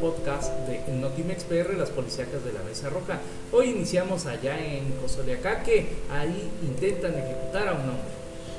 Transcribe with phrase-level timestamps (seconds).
[0.00, 3.20] podcast de Notimex PR, las policíacas de la Mesa Roja.
[3.52, 8.10] Hoy iniciamos allá en Cozoleacaque, ahí intentan ejecutar a un hombre.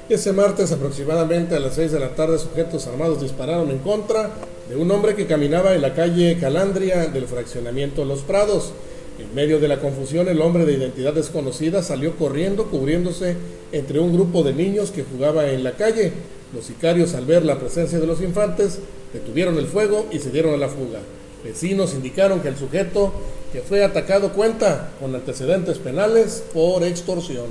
[0.10, 4.30] Ese martes aproximadamente a las 6 de la tarde sujetos armados dispararon en contra
[4.70, 8.72] de un hombre que caminaba en la calle Calandria del fraccionamiento Los Prados.
[9.20, 13.36] En medio de la confusión el hombre de identidad desconocida salió corriendo cubriéndose
[13.72, 16.14] entre un grupo de niños que jugaba en la calle.
[16.54, 18.80] Los sicarios al ver la presencia de los infantes
[19.14, 21.00] detuvieron el fuego y se dieron a la fuga.
[21.44, 23.14] Vecinos indicaron que el sujeto
[23.52, 27.48] que fue atacado cuenta con antecedentes penales por extorsión.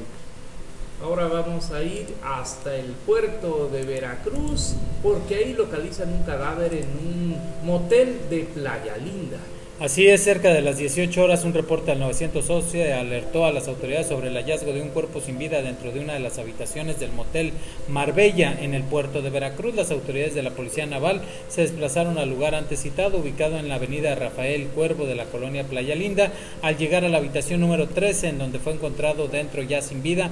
[1.03, 6.87] Ahora vamos a ir hasta el puerto de Veracruz porque ahí localizan un cadáver en
[6.87, 9.39] un motel de Playa Linda.
[9.81, 14.09] Así es, cerca de las 18 horas un reporte al 911 alertó a las autoridades
[14.09, 17.13] sobre el hallazgo de un cuerpo sin vida dentro de una de las habitaciones del
[17.13, 17.55] motel
[17.89, 19.75] Marbella en el puerto de Veracruz.
[19.75, 23.77] Las autoridades de la Policía Naval se desplazaron al lugar antes citado, ubicado en la
[23.77, 26.31] avenida Rafael Cuervo de la colonia Playa Linda.
[26.61, 30.31] Al llegar a la habitación número 13, en donde fue encontrado dentro ya sin vida,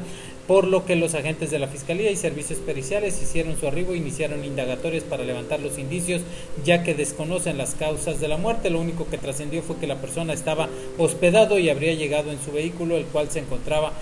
[0.49, 3.99] por lo que los agentes de la Fiscalía y Servicios Periciales hicieron su arribo e
[3.99, 6.23] iniciaron indagatorias para levantar los indicios,
[6.65, 8.71] ya que desconocen las causas de la muerte.
[8.71, 12.51] Lo único que trascendió fue que la persona estaba hospedado y habría llegado en su
[12.51, 13.93] vehículo, el cual se encontraba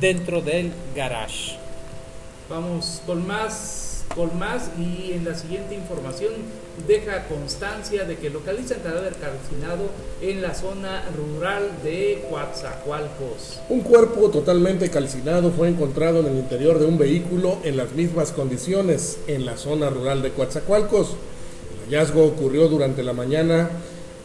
[0.00, 1.56] dentro del garage.
[2.50, 6.32] Vamos con más con más y en la siguiente información
[6.86, 9.84] deja constancia de que localizan cadáver calcinado
[10.20, 13.60] en la zona rural de Coatzacoalcos.
[13.68, 18.32] Un cuerpo totalmente calcinado fue encontrado en el interior de un vehículo en las mismas
[18.32, 21.16] condiciones en la zona rural de Coatzacoalcos.
[21.88, 23.70] El hallazgo ocurrió durante la mañana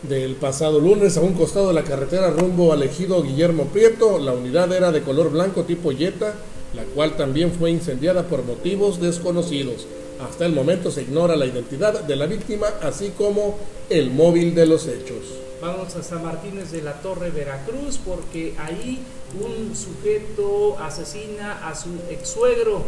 [0.03, 4.19] del pasado lunes a un costado de la carretera rumbo al ejido Guillermo Prieto.
[4.19, 6.33] La unidad era de color blanco tipo Jetta
[6.77, 9.87] la cual también fue incendiada por motivos desconocidos.
[10.19, 13.57] Hasta el momento se ignora la identidad de la víctima, así como
[13.89, 15.17] el móvil de los hechos.
[15.59, 18.99] Vamos a San Martínez de la Torre, Veracruz, porque ahí
[19.39, 22.83] un sujeto asesina a su ex suegro.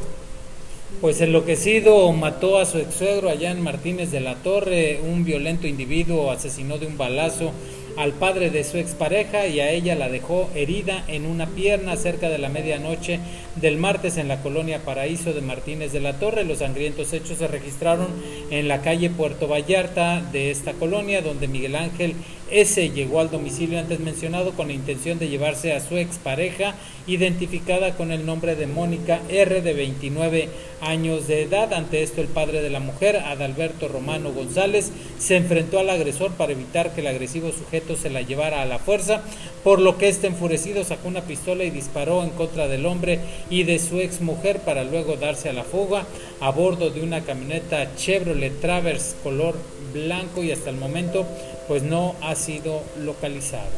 [1.01, 5.01] Pues enloquecido mató a su ex suegro allá en Martínez de la Torre.
[5.03, 7.51] Un violento individuo asesinó de un balazo
[7.97, 12.29] al padre de su expareja y a ella la dejó herida en una pierna cerca
[12.29, 13.19] de la medianoche
[13.55, 16.43] del martes en la colonia Paraíso de Martínez de la Torre.
[16.43, 18.07] Los sangrientos hechos se registraron
[18.51, 22.15] en la calle Puerto Vallarta de esta colonia, donde Miguel Ángel
[22.51, 22.89] S.
[22.89, 26.75] llegó al domicilio antes mencionado con la intención de llevarse a su expareja,
[27.07, 29.61] identificada con el nombre de Mónica R.
[29.61, 30.49] de 29
[30.81, 31.73] años de edad.
[31.73, 36.51] Ante esto, el padre de la mujer, Adalberto Romano González, se enfrentó al agresor para
[36.51, 39.21] evitar que el agresivo sujeto se la llevara a la fuerza,
[39.63, 43.63] por lo que este enfurecido sacó una pistola y disparó en contra del hombre y
[43.63, 46.05] de su ex mujer para luego darse a la fuga
[46.39, 49.55] a bordo de una camioneta Chevrolet Traverse color
[49.93, 51.25] blanco y hasta el momento
[51.69, 53.69] pues no ha sido localizado.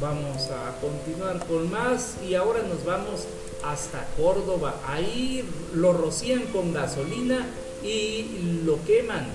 [0.00, 3.24] Vamos a continuar con más y ahora nos vamos
[3.64, 4.74] hasta Córdoba.
[4.84, 7.46] Ahí lo rocían con gasolina
[7.84, 9.28] y lo queman.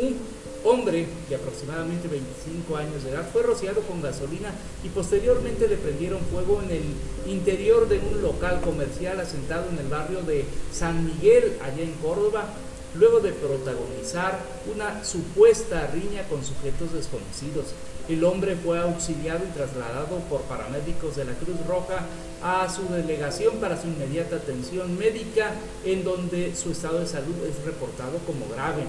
[0.00, 0.16] Un
[0.64, 6.20] hombre de aproximadamente 25 años de edad fue rociado con gasolina y posteriormente le prendieron
[6.32, 11.58] fuego en el interior de un local comercial asentado en el barrio de San Miguel,
[11.62, 12.46] allá en Córdoba,
[12.94, 14.38] luego de protagonizar
[14.72, 17.66] una supuesta riña con sujetos desconocidos.
[18.08, 22.06] El hombre fue auxiliado y trasladado por paramédicos de la Cruz Roja
[22.42, 25.52] a su delegación para su inmediata atención médica,
[25.84, 28.82] en donde su estado de salud es reportado como grave.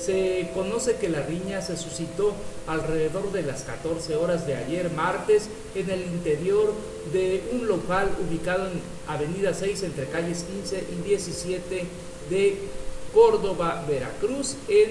[0.00, 2.34] Se conoce que la riña se suscitó
[2.66, 6.72] alrededor de las 14 horas de ayer martes en el interior
[7.12, 11.84] de un local ubicado en Avenida 6 entre calles 15 y 17
[12.30, 12.58] de
[13.16, 14.90] Córdoba, Veracruz, en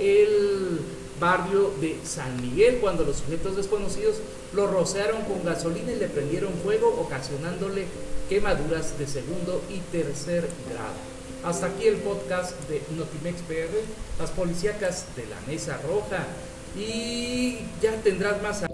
[0.00, 0.80] el
[1.20, 4.16] barrio de San Miguel, cuando los sujetos desconocidos
[4.54, 7.84] lo rociaron con gasolina y le prendieron fuego, ocasionándole
[8.28, 10.98] quemaduras de segundo y tercer grado.
[11.44, 13.70] Hasta aquí el podcast de Notimex PR,
[14.18, 16.26] las policíacas de la Mesa Roja.
[16.76, 18.64] Y ya tendrás más